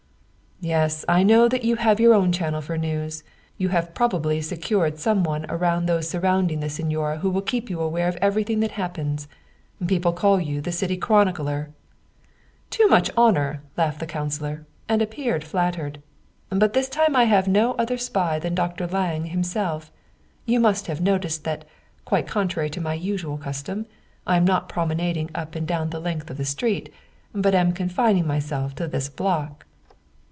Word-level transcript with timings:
"Yes, 0.71 1.03
I 1.07 1.23
know 1.23 1.47
that 1.49 1.63
you 1.63 1.75
have 1.77 1.99
your 1.99 2.13
own 2.13 2.31
channel 2.31 2.61
for 2.61 2.77
news. 2.77 3.23
You 3.57 3.69
have 3.69 3.95
probably 3.95 4.43
secured 4.43 4.99
some 4.99 5.23
one 5.23 5.47
among 5.49 5.87
those 5.87 6.07
sur 6.07 6.19
rounding 6.19 6.59
the 6.59 6.69
signora 6.69 7.17
who 7.17 7.31
will 7.31 7.41
keep 7.41 7.67
you 7.67 7.81
aware 7.81 8.07
of 8.07 8.15
every 8.17 8.43
thing 8.43 8.59
that 8.59 8.73
happens. 8.73 9.27
People 9.87 10.13
call 10.13 10.39
you 10.39 10.61
the 10.61 10.71
city 10.71 10.97
chronicler."" 10.97 11.71
Too 12.69 12.87
much 12.87 13.09
honor," 13.17 13.63
laughed 13.75 13.99
the 13.99 14.05
councilor, 14.05 14.67
and 14.87 15.01
appeared 15.01 15.43
flattered." 15.43 15.99
But 16.51 16.73
this 16.73 16.89
time 16.89 17.15
I 17.15 17.23
have 17.23 17.47
no 17.47 17.71
other 17.79 17.97
spy 17.97 18.37
than 18.37 18.53
Dr. 18.53 18.85
Lange 18.85 19.29
himself. 19.31 19.91
You 20.45 20.59
must 20.59 20.85
have 20.85 21.01
noticed 21.01 21.43
that, 21.43 21.65
quite 22.05 22.27
con 22.27 22.47
trary 22.47 22.69
to 22.73 22.79
my 22.81 22.93
usual 22.93 23.39
custom, 23.39 23.87
I 24.27 24.37
am 24.37 24.45
not 24.45 24.69
promenading 24.69 25.31
up 25.33 25.55
and 25.55 25.65
down 25.67 25.89
the 25.89 25.99
length 25.99 26.29
of 26.29 26.37
the 26.37 26.45
street, 26.45 26.93
but 27.33 27.55
am 27.55 27.71
confining 27.71 28.27
myself 28.27 28.75
to 28.75 28.87
this 28.87 29.09
block." 29.09 29.65